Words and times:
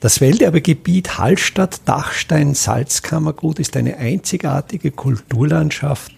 Das 0.00 0.20
Welterbegebiet 0.20 1.18
Hallstatt-Dachstein-Salzkammergut 1.18 3.58
ist 3.58 3.76
eine 3.76 3.96
einzigartige 3.96 4.92
Kulturlandschaft 4.92 6.12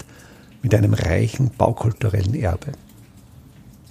mit 0.61 0.75
einem 0.75 0.93
reichen 0.93 1.51
baukulturellen 1.57 2.35
Erbe. 2.35 2.73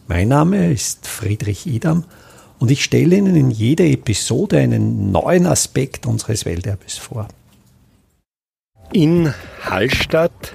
Mein 0.08 0.28
Name 0.28 0.72
ist 0.72 1.08
Friedrich 1.08 1.66
Idam 1.66 2.04
und 2.60 2.70
ich 2.70 2.84
stelle 2.84 3.16
Ihnen 3.16 3.36
in 3.36 3.50
jeder 3.50 3.86
Episode 3.86 4.60
einen 4.60 5.12
neuen 5.12 5.48
Aspekt 5.48 6.06
unseres 6.06 6.46
Welterbes 6.46 7.00
vor. 7.00 7.28
In 8.94 9.34
Hallstatt 9.64 10.54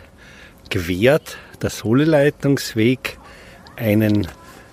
gewährt 0.71 1.39
der 1.61 1.71
Soleleitungsweg 1.71 3.19
einen 3.75 4.29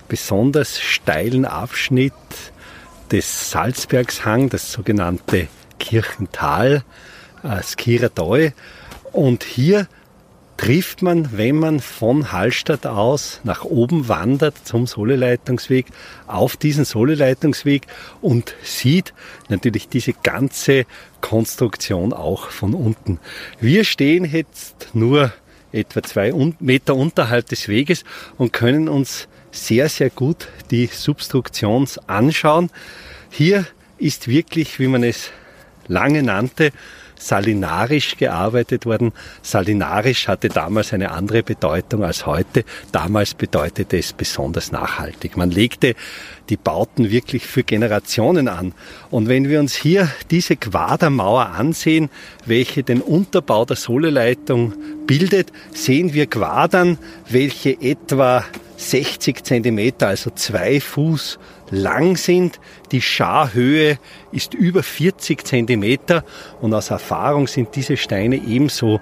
besonders 0.07 0.79
steilen 0.79 1.45
Abschnitt 1.45 2.13
des 3.11 3.51
Salzbergshang, 3.51 4.49
das 4.49 4.71
sogenannte 4.71 5.47
Kirchental, 5.79 6.83
äh, 7.43 7.61
Skiradoi. 7.61 8.53
Und 9.11 9.43
hier 9.43 9.87
trifft 10.61 11.01
man, 11.01 11.35
wenn 11.35 11.55
man 11.55 11.79
von 11.79 12.31
Hallstatt 12.31 12.85
aus 12.85 13.41
nach 13.43 13.63
oben 13.63 14.07
wandert 14.07 14.55
zum 14.63 14.85
Soleleitungsweg, 14.85 15.87
auf 16.27 16.55
diesen 16.55 16.85
Soleleitungsweg 16.85 17.87
und 18.21 18.53
sieht 18.61 19.13
natürlich 19.49 19.89
diese 19.89 20.13
ganze 20.13 20.85
Konstruktion 21.19 22.13
auch 22.13 22.51
von 22.51 22.75
unten. 22.75 23.19
Wir 23.59 23.83
stehen 23.85 24.23
jetzt 24.23 24.89
nur 24.93 25.33
etwa 25.71 26.03
zwei 26.03 26.31
Meter 26.59 26.95
unterhalb 26.95 27.47
des 27.47 27.67
Weges 27.67 28.03
und 28.37 28.53
können 28.53 28.87
uns 28.87 29.27
sehr, 29.51 29.89
sehr 29.89 30.09
gut 30.09 30.47
die 30.71 30.87
Substruktion 30.87 31.87
anschauen. 32.07 32.69
Hier 33.29 33.65
ist 33.97 34.27
wirklich, 34.27 34.79
wie 34.79 34.87
man 34.87 35.03
es 35.03 35.31
lange 35.87 36.23
nannte, 36.23 36.71
salinarisch 37.21 38.17
gearbeitet 38.17 38.85
worden. 38.85 39.11
Salinarisch 39.41 40.27
hatte 40.27 40.49
damals 40.49 40.91
eine 40.93 41.11
andere 41.11 41.43
Bedeutung 41.43 42.03
als 42.03 42.25
heute. 42.25 42.63
Damals 42.91 43.33
bedeutete 43.35 43.97
es 43.97 44.13
besonders 44.13 44.71
nachhaltig. 44.71 45.37
Man 45.37 45.51
legte 45.51 45.95
die 46.49 46.57
Bauten 46.57 47.11
wirklich 47.11 47.45
für 47.45 47.63
Generationen 47.63 48.47
an. 48.47 48.73
Und 49.11 49.29
wenn 49.29 49.47
wir 49.47 49.59
uns 49.59 49.75
hier 49.75 50.09
diese 50.31 50.55
Quadermauer 50.55 51.47
ansehen, 51.49 52.09
welche 52.45 52.83
den 52.83 53.01
Unterbau 53.01 53.65
der 53.65 53.77
Soleleitung 53.77 54.73
bildet, 55.05 55.51
sehen 55.73 56.13
wir 56.13 56.25
Quadern, 56.25 56.97
welche 57.29 57.79
etwa 57.79 58.43
60 58.81 59.43
Zentimeter, 59.43 60.07
also 60.07 60.31
zwei 60.31 60.79
Fuß 60.79 61.37
lang 61.69 62.17
sind. 62.17 62.59
Die 62.91 63.01
Scharhöhe 63.01 63.99
ist 64.31 64.53
über 64.53 64.83
40 64.83 65.45
Zentimeter 65.45 66.23
und 66.61 66.73
aus 66.73 66.89
Erfahrung 66.89 67.47
sind 67.47 67.75
diese 67.75 67.95
Steine 67.95 68.35
ebenso 68.35 68.99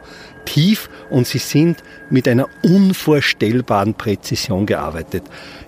tief 0.50 0.90
und 1.10 1.28
sie 1.28 1.38
sind 1.38 1.84
mit 2.10 2.28
einer 2.28 2.48
unvorstellbaren 2.64 3.94
Präzision 3.94 4.66
gearbeitet. 4.66 5.24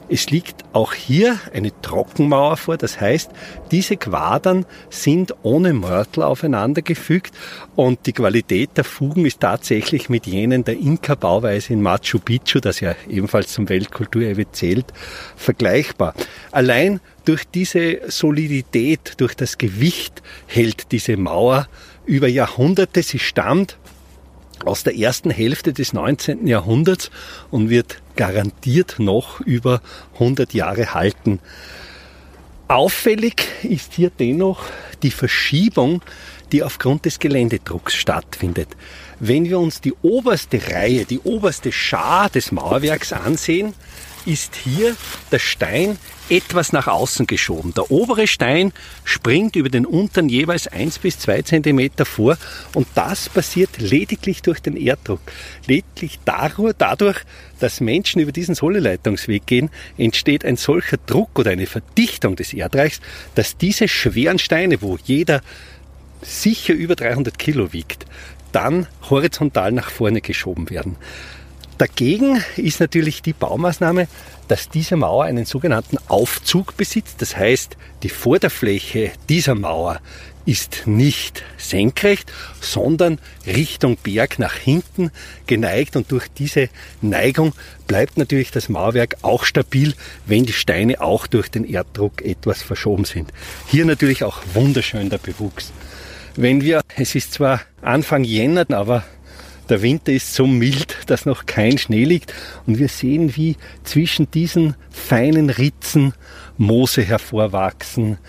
Es 0.09 0.29
liegt 0.29 0.65
auch 0.73 0.93
hier 0.93 1.39
eine 1.53 1.71
Trockenmauer 1.81 2.57
vor, 2.57 2.77
das 2.77 2.99
heißt, 2.99 3.31
diese 3.71 3.95
Quadern 3.95 4.65
sind 4.89 5.33
ohne 5.43 5.71
Mörtel 5.71 6.23
aufeinander 6.23 6.81
gefügt 6.81 7.33
und 7.75 8.05
die 8.07 8.11
Qualität 8.11 8.71
der 8.75 8.83
Fugen 8.83 9.25
ist 9.25 9.39
tatsächlich 9.39 10.09
mit 10.09 10.25
jenen 10.25 10.65
der 10.65 10.77
Inka-Bauweise 10.77 11.73
in 11.73 11.81
Machu 11.81 12.19
Picchu, 12.19 12.59
das 12.59 12.81
ja 12.81 12.95
ebenfalls 13.07 13.53
zum 13.53 13.69
Weltkulturerbe 13.69 14.51
zählt, 14.51 14.87
vergleichbar. 15.37 16.13
Allein 16.51 16.99
durch 17.23 17.45
diese 17.45 17.99
Solidität, 18.09 19.13
durch 19.17 19.35
das 19.35 19.57
Gewicht 19.57 20.21
hält 20.47 20.91
diese 20.91 21.15
Mauer 21.15 21.67
über 22.05 22.27
Jahrhunderte. 22.27 23.03
Sie 23.03 23.19
stammt 23.19 23.77
aus 24.65 24.83
der 24.83 24.97
ersten 24.97 25.29
Hälfte 25.29 25.73
des 25.73 25.93
19. 25.93 26.47
Jahrhunderts 26.47 27.11
und 27.49 27.69
wird 27.69 28.01
garantiert 28.15 28.95
noch 28.99 29.41
über 29.41 29.81
100 30.13 30.53
Jahre 30.53 30.93
halten. 30.93 31.39
Auffällig 32.67 33.47
ist 33.63 33.93
hier 33.93 34.11
dennoch 34.11 34.63
die 35.03 35.11
Verschiebung, 35.11 36.01
die 36.51 36.63
aufgrund 36.63 37.05
des 37.05 37.19
Geländedrucks 37.19 37.95
stattfindet. 37.95 38.69
Wenn 39.19 39.45
wir 39.45 39.59
uns 39.59 39.81
die 39.81 39.93
oberste 40.01 40.61
Reihe, 40.71 41.05
die 41.05 41.19
oberste 41.19 41.71
Schar 41.71 42.29
des 42.29 42.51
Mauerwerks 42.51 43.13
ansehen, 43.13 43.73
ist 44.25 44.55
hier 44.55 44.95
der 45.31 45.39
Stein 45.39 45.97
etwas 46.29 46.71
nach 46.71 46.87
außen 46.87 47.27
geschoben. 47.27 47.73
Der 47.73 47.91
obere 47.91 48.25
Stein 48.25 48.71
springt 49.03 49.55
über 49.55 49.69
den 49.69 49.85
unteren 49.85 50.29
jeweils 50.29 50.67
eins 50.67 50.97
bis 50.97 51.19
zwei 51.19 51.41
Zentimeter 51.41 52.05
vor 52.05 52.37
und 52.73 52.87
das 52.95 53.27
passiert 53.27 53.79
lediglich 53.79 54.41
durch 54.41 54.61
den 54.61 54.77
Erddruck. 54.77 55.19
Lediglich 55.67 56.19
dadurch, 56.25 57.19
dass 57.59 57.81
Menschen 57.81 58.21
über 58.21 58.31
diesen 58.31 58.55
Soleleitungsweg 58.55 59.45
gehen, 59.45 59.69
entsteht 59.97 60.45
ein 60.45 60.55
solcher 60.55 60.97
Druck 60.97 61.37
oder 61.37 61.51
eine 61.51 61.67
Verdichtung 61.67 62.35
des 62.35 62.53
Erdreichs, 62.53 63.01
dass 63.35 63.57
diese 63.57 63.87
schweren 63.87 64.39
Steine, 64.39 64.81
wo 64.81 64.97
jeder 65.03 65.41
sicher 66.21 66.73
über 66.73 66.95
300 66.95 67.37
Kilo 67.37 67.73
wiegt, 67.73 68.05
dann 68.51 68.87
horizontal 69.09 69.71
nach 69.71 69.89
vorne 69.89 70.21
geschoben 70.21 70.69
werden. 70.69 70.95
Dagegen 71.81 72.43
ist 72.57 72.79
natürlich 72.79 73.23
die 73.23 73.33
Baumaßnahme, 73.33 74.07
dass 74.47 74.69
diese 74.69 74.97
Mauer 74.97 75.23
einen 75.23 75.45
sogenannten 75.45 75.97
Aufzug 76.09 76.77
besitzt. 76.77 77.23
Das 77.23 77.35
heißt, 77.35 77.75
die 78.03 78.09
Vorderfläche 78.09 79.11
dieser 79.29 79.55
Mauer 79.55 79.99
ist 80.45 80.83
nicht 80.85 81.41
senkrecht, 81.57 82.31
sondern 82.59 83.17
Richtung 83.47 83.97
Berg 83.97 84.37
nach 84.37 84.53
hinten 84.53 85.09
geneigt 85.47 85.95
und 85.95 86.11
durch 86.11 86.27
diese 86.27 86.69
Neigung 87.01 87.53
bleibt 87.87 88.15
natürlich 88.15 88.51
das 88.51 88.69
Mauerwerk 88.69 89.17
auch 89.23 89.43
stabil, 89.43 89.95
wenn 90.27 90.45
die 90.45 90.53
Steine 90.53 91.01
auch 91.01 91.25
durch 91.25 91.49
den 91.49 91.67
Erddruck 91.67 92.21
etwas 92.21 92.61
verschoben 92.61 93.05
sind. 93.05 93.33
Hier 93.65 93.85
natürlich 93.85 94.23
auch 94.23 94.37
wunderschön 94.53 95.09
der 95.09 95.17
Bewuchs. 95.17 95.73
Wenn 96.35 96.61
wir, 96.61 96.81
es 96.95 97.15
ist 97.15 97.33
zwar 97.33 97.61
Anfang 97.81 98.23
Jänner, 98.23 98.67
aber 98.69 99.03
der 99.71 99.81
Winter 99.81 100.11
ist 100.11 100.33
so 100.33 100.45
mild, 100.45 100.97
dass 101.07 101.25
noch 101.25 101.45
kein 101.45 101.77
Schnee 101.77 102.03
liegt. 102.03 102.33
Und 102.67 102.77
wir 102.77 102.89
sehen, 102.89 103.35
wie 103.35 103.55
zwischen 103.83 104.29
diesen 104.29 104.75
feinen 104.91 105.49
Ritzen 105.49 106.13
Moose 106.61 107.01
hervorwachsen, 107.01 108.19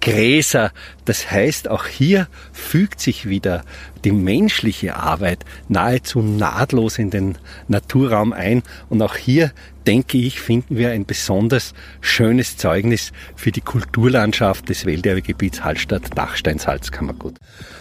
Gräser. 0.00 0.72
Das 1.04 1.30
heißt, 1.30 1.68
auch 1.68 1.86
hier 1.86 2.26
fügt 2.52 3.00
sich 3.00 3.28
wieder 3.28 3.62
die 4.04 4.10
menschliche 4.10 4.96
Arbeit 4.96 5.44
nahezu 5.68 6.20
nahtlos 6.20 6.98
in 6.98 7.10
den 7.10 7.38
Naturraum 7.68 8.32
ein. 8.32 8.64
Und 8.88 9.02
auch 9.02 9.14
hier, 9.14 9.52
denke 9.86 10.18
ich, 10.18 10.40
finden 10.40 10.76
wir 10.76 10.90
ein 10.90 11.06
besonders 11.06 11.74
schönes 12.00 12.56
Zeugnis 12.56 13.12
für 13.36 13.52
die 13.52 13.60
Kulturlandschaft 13.60 14.68
des 14.68 14.84
Welterbegebiets 14.84 15.62
Hallstatt-Dachstein-Salzkammergut. 15.62 17.36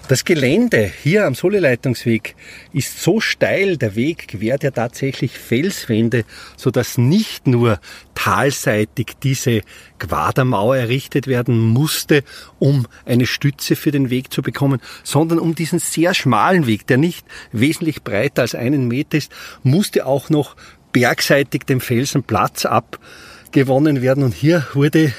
Das 0.08 0.24
Gelände 0.24 0.92
hier 1.02 1.26
am 1.26 1.34
Soleleitungsweg 1.34 2.36
ist 2.74 3.02
so 3.02 3.20
steil, 3.20 3.78
der 3.78 3.96
Weg 3.96 4.28
gewährt 4.28 4.62
ja 4.62 4.70
tatsächlich 4.70 5.32
Felswände, 5.32 6.26
sodass 6.58 7.00
nicht 7.00 7.48
nur 7.48 7.80
talseitig 8.14 9.14
diese 9.22 9.62
Quadermauer 10.00 10.78
errichtet 10.78 11.28
werden 11.28 11.60
musste, 11.60 12.24
um 12.60 12.88
eine 13.06 13.26
Stütze 13.26 13.76
für 13.76 13.92
den 13.92 14.10
Weg 14.10 14.32
zu 14.32 14.42
bekommen, 14.42 14.82
sondern 15.04 15.40
um 15.40 15.56
diesen 15.56 15.80
sehr 15.80 16.14
schmalen 16.14 16.68
Weg, 16.68 16.88
der 16.88 16.98
nicht 16.98 17.26
wesentlich 17.52 18.04
breiter 18.04 18.42
als 18.42 18.56
einen 18.56 18.88
Meter 18.88 19.18
ist, 19.18 19.32
musste 19.64 20.06
auch 20.06 20.30
noch 20.30 20.56
bergseitig 20.92 21.64
dem 21.64 21.82
Felsen 21.82 22.24
Platz 22.24 22.66
abgewonnen 22.66 24.02
werden. 24.02 24.24
Und 24.24 24.34
hier 24.34 24.66
wurde 24.74 25.14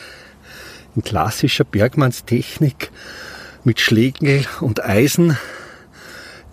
in 0.95 1.03
klassischer 1.03 1.65
Bergmannstechnik 1.65 2.91
mit 3.65 3.81
Schlägel 3.81 4.47
und 4.61 4.85
Eisen 4.85 5.37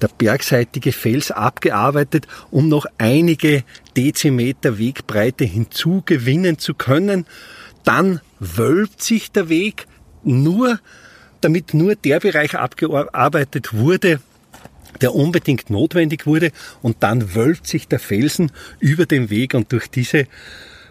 der 0.02 0.10
bergseitige 0.10 0.92
Fels 0.92 1.32
abgearbeitet, 1.32 2.28
um 2.52 2.68
noch 2.68 2.86
einige 2.98 3.64
Dezimeter 3.96 4.78
Wegbreite 4.78 5.46
hinzugewinnen 5.46 6.60
zu 6.60 6.74
können. 6.74 7.26
Dann 7.84 8.22
wölbt 8.40 9.02
sich 9.02 9.32
der 9.32 9.50
Weg 9.50 9.88
nur, 10.24 10.80
damit 11.42 11.74
nur 11.74 11.96
der 11.96 12.20
Bereich 12.20 12.56
abgearbeitet 12.56 13.74
wurde, 13.74 14.20
der 15.02 15.14
unbedingt 15.16 15.70
notwendig 15.70 16.26
wurde 16.26 16.52
und 16.82 16.98
dann 17.02 17.36
wölbt 17.36 17.68
sich 17.68 17.88
der 17.88 18.00
Felsen 18.00 18.52
über 18.80 19.06
den 19.06 19.30
Weg 19.30 19.54
und 19.54 19.72
durch 19.72 19.88
diese 19.90 20.28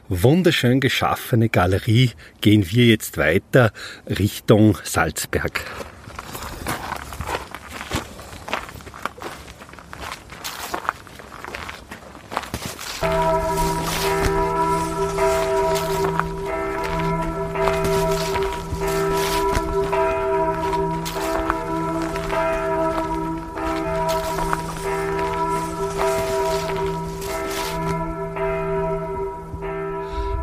wunderschön 0.09 0.81
geschaffene 0.81 1.49
Galerie 1.49 2.11
gehen 2.41 2.71
wir 2.71 2.87
jetzt 2.87 3.17
weiter 3.17 3.73
Richtung 4.07 4.77
Salzberg. 4.85 5.65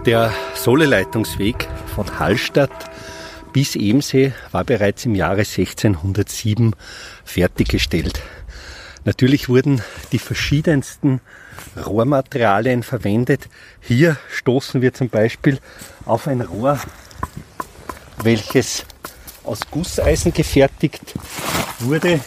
Der 0.06 0.34
Soleleitungsweg 0.56 1.68
von 1.94 2.20
Hallstatt 2.20 2.72
bis 3.52 3.76
Ebensee 3.76 4.32
war 4.54 4.64
bereits 4.64 5.06
im 5.06 5.14
Jahre 5.14 5.42
1607 5.42 6.74
fertiggestellt. 7.26 8.22
Natürlich 9.04 9.50
wurden 9.50 9.82
die 10.14 10.20
verschiedensten 10.20 11.20
Rohrmaterialien 11.86 12.84
verwendet. 12.84 13.50
Hier 13.82 14.16
stoßen 14.32 14.82
wir 14.82 14.94
zum 14.94 15.10
Beispiel 15.10 15.60
auf 16.06 16.28
ein 16.28 16.42
Rohr, 16.42 16.80
welches 18.24 18.86
aus 19.44 19.60
Gusseisen 19.70 20.34
gefertigt 20.34 21.14
wurde. 21.80 22.22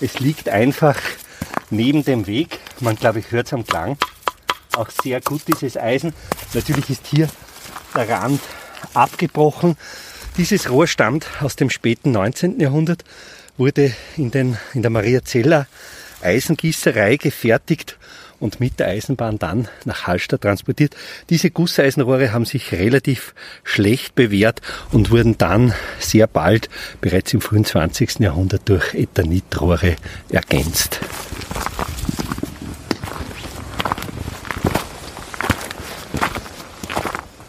Es 0.00 0.20
liegt 0.20 0.48
einfach 0.48 1.00
neben 1.70 2.04
dem 2.04 2.28
Weg. 2.28 2.60
Man 2.78 2.94
glaube 2.94 3.18
ich 3.18 3.32
hört 3.32 3.46
es 3.46 3.52
am 3.52 3.66
Klang. 3.66 3.98
Auch 4.76 4.90
sehr 4.90 5.22
gut 5.22 5.42
dieses 5.48 5.78
Eisen. 5.78 6.12
Natürlich 6.52 6.90
ist 6.90 7.06
hier 7.06 7.28
der 7.94 8.08
Rand 8.08 8.40
abgebrochen. 8.92 9.76
Dieses 10.36 10.68
Rohr 10.68 10.86
stammt 10.86 11.26
aus 11.40 11.56
dem 11.56 11.70
späten 11.70 12.10
19. 12.10 12.60
Jahrhundert, 12.60 13.02
wurde 13.56 13.94
in, 14.18 14.30
den, 14.30 14.58
in 14.74 14.82
der 14.82 14.90
Mariazeller 14.90 15.66
Eisengießerei 16.20 17.16
gefertigt 17.16 17.96
und 18.38 18.60
mit 18.60 18.78
der 18.78 18.88
Eisenbahn 18.88 19.38
dann 19.38 19.68
nach 19.86 20.06
Hallstatt 20.06 20.42
transportiert. 20.42 20.94
Diese 21.30 21.50
Gusseisenrohre 21.50 22.34
haben 22.34 22.44
sich 22.44 22.72
relativ 22.72 23.34
schlecht 23.64 24.14
bewährt 24.14 24.60
und 24.92 25.10
wurden 25.10 25.38
dann 25.38 25.72
sehr 25.98 26.26
bald, 26.26 26.68
bereits 27.00 27.32
im 27.32 27.40
frühen 27.40 27.64
20. 27.64 28.20
Jahrhundert, 28.20 28.68
durch 28.68 28.92
Ethanitrohre 28.92 29.96
ergänzt. 30.28 31.00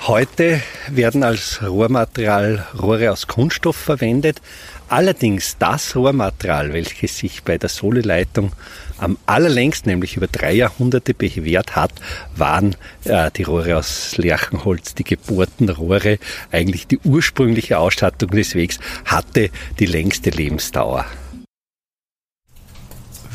Heute 0.08 0.62
werden 0.90 1.22
als 1.22 1.62
Rohrmaterial 1.62 2.66
Rohre 2.82 3.12
aus 3.12 3.28
Kunststoff 3.28 3.76
verwendet. 3.76 4.42
Allerdings 4.88 5.58
das 5.60 5.98
Rohrmaterial, 5.98 6.72
welches 6.72 7.18
sich 7.18 7.44
bei 7.44 7.58
der 7.58 7.68
Soleleitung 7.68 8.54
am 9.00 9.18
allerlängst, 9.26 9.86
nämlich 9.86 10.16
über 10.16 10.28
drei 10.28 10.54
Jahrhunderte 10.54 11.14
bewährt 11.14 11.76
hat, 11.76 11.92
waren 12.38 12.78
äh, 13.04 13.32
die 13.32 13.44
Rohre 13.44 13.76
aus 13.76 14.16
Lerchenholz, 14.16 14.96
die 14.96 15.04
gebohrten 15.04 15.68
Rohre. 15.68 16.20
Eigentlich 16.54 16.88
die 16.88 17.00
ursprüngliche 17.00 17.78
Ausstattung 17.78 18.30
des 18.30 18.56
Wegs 18.56 18.80
hatte 19.04 19.50
die 19.78 19.88
längste 19.88 20.30
Lebensdauer. 20.30 21.06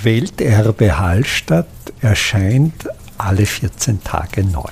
Welterbe 0.02 0.98
Hallstatt 0.98 1.68
erscheint 2.00 2.88
alle 3.18 3.44
14 3.44 4.02
Tage 4.02 4.42
neu. 4.42 4.70